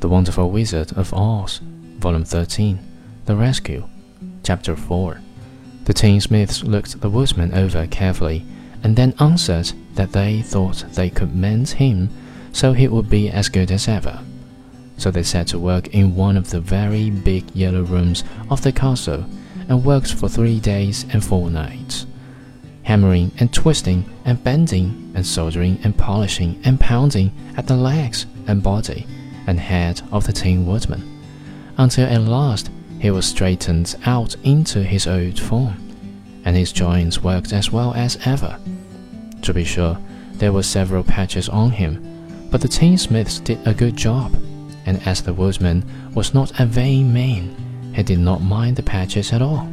[0.00, 1.60] The Wonderful Wizard of Oz,
[1.98, 2.78] Volume 13,
[3.26, 3.88] The Rescue,
[4.44, 5.20] Chapter 4.
[5.84, 8.44] The tinsmiths looked the woodsman over carefully,
[8.82, 12.10] and then answered that they thought they could mend him
[12.52, 14.20] so he would be as good as ever.
[14.96, 18.72] So they set to work in one of the very big yellow rooms of the
[18.72, 19.24] castle
[19.68, 22.06] and worked for three days and four nights
[22.88, 28.62] hammering and twisting and bending and soldering and polishing and pounding at the legs and
[28.62, 29.06] body
[29.46, 31.02] and head of the Tin Woodman,
[31.76, 35.76] until at last he was straightened out into his old form,
[36.46, 38.58] and his joints worked as well as ever.
[39.42, 39.98] To be sure,
[40.32, 41.92] there were several patches on him,
[42.50, 44.34] but the tinsmiths did a good job,
[44.86, 47.54] and as the woodman was not a vain man,
[47.94, 49.68] he did not mind the patches at all.